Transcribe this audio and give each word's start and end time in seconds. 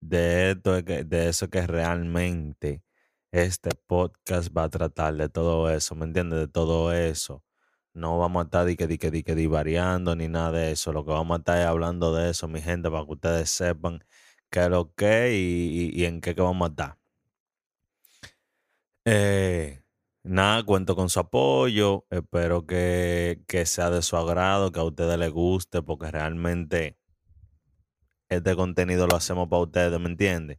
de, 0.00 0.52
esto, 0.52 0.82
de 0.82 1.28
eso 1.28 1.48
que 1.50 1.66
realmente 1.66 2.82
este 3.32 3.70
podcast 3.86 4.56
va 4.56 4.64
a 4.64 4.70
tratar 4.70 5.14
de 5.16 5.28
todo 5.28 5.70
eso, 5.70 5.94
¿me 5.94 6.06
entiendes? 6.06 6.40
De 6.40 6.48
todo 6.48 6.92
eso. 6.92 7.44
No 7.94 8.18
vamos 8.18 8.42
a 8.42 8.44
estar 8.44 8.66
di 8.66 8.76
que, 8.76 8.86
di 8.86 8.98
que, 8.98 9.10
di 9.10 9.22
que, 9.24 9.48
variando 9.48 10.14
ni 10.16 10.28
nada 10.28 10.52
de 10.52 10.72
eso. 10.72 10.92
Lo 10.92 11.04
que 11.04 11.10
vamos 11.12 11.36
a 11.36 11.38
estar 11.40 11.58
es 11.58 11.66
hablando 11.66 12.14
de 12.14 12.30
eso, 12.30 12.48
mi 12.48 12.60
gente, 12.62 12.90
para 12.90 13.04
que 13.04 13.12
ustedes 13.12 13.50
sepan 13.50 14.04
qué 14.50 14.60
es 14.64 14.68
lo 14.70 14.94
que 14.94 15.34
y, 15.34 15.90
y, 15.94 16.04
en 16.04 16.20
qué 16.20 16.34
que 16.34 16.42
vamos 16.42 16.68
a 16.68 16.70
estar. 16.70 16.98
Eh, 19.04 19.82
nada, 20.22 20.62
cuento 20.64 20.94
con 20.96 21.08
su 21.08 21.20
apoyo. 21.20 22.06
Espero 22.10 22.66
que, 22.66 23.42
que 23.48 23.66
sea 23.66 23.90
de 23.90 24.02
su 24.02 24.16
agrado, 24.16 24.72
que 24.72 24.80
a 24.80 24.84
ustedes 24.84 25.18
les 25.18 25.30
guste, 25.32 25.82
porque 25.82 26.10
realmente 26.10 26.97
este 28.30 28.56
contenido 28.56 29.06
lo 29.06 29.16
hacemos 29.16 29.48
para 29.48 29.62
ustedes, 29.62 30.00
¿me 30.00 30.08
entiendes? 30.08 30.58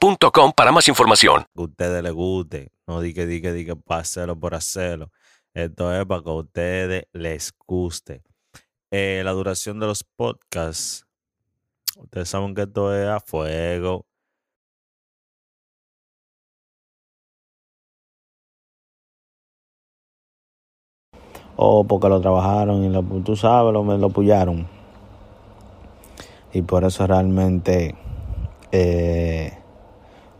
para 0.55 0.71
más 0.71 0.87
información. 0.87 1.45
Que 1.55 1.61
a 1.61 1.65
ustedes 1.65 2.03
les 2.03 2.13
guste, 2.13 2.71
no 2.87 3.01
di 3.01 3.13
que 3.13 3.25
di 3.25 3.41
que 3.41 3.53
di 3.53 3.65
que 3.65 3.75
para 3.75 4.01
hacerlo 4.01 4.39
por 4.39 4.55
hacerlo. 4.55 5.11
Esto 5.53 5.93
es 5.93 6.05
para 6.05 6.23
que 6.23 6.29
a 6.29 6.33
ustedes 6.33 7.03
les 7.13 7.53
guste. 7.67 8.23
Eh, 8.91 9.21
la 9.23 9.31
duración 9.31 9.79
de 9.79 9.87
los 9.87 10.03
podcasts, 10.03 11.05
ustedes 11.97 12.29
saben 12.29 12.55
que 12.55 12.63
esto 12.63 12.93
es 12.95 13.07
a 13.07 13.19
fuego. 13.19 14.05
O 21.55 21.83
porque 21.85 22.09
lo 22.09 22.19
trabajaron 22.21 22.83
y 22.83 22.89
lo, 22.89 23.03
tú 23.23 23.35
sabes, 23.35 23.71
lo, 23.71 23.83
me 23.83 23.97
lo 23.97 24.09
pullaron. 24.09 24.67
Y 26.53 26.63
por 26.63 26.83
eso 26.83 27.05
realmente 27.05 27.95
eh, 28.71 29.60